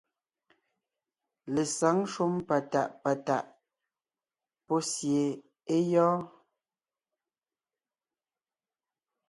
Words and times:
Lesǎŋ 1.53 1.97
shúm 2.13 2.33
patàʼ 2.47 2.91
patàʼ 3.03 3.45
pɔ́ 4.65 4.79
sie 4.91 5.21
é 5.73 5.75
gyɔ́ɔn. 5.89 6.19